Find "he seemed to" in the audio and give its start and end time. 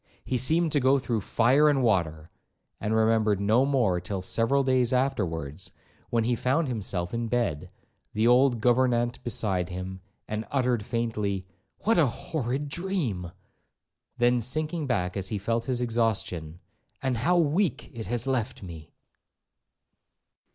0.25-0.79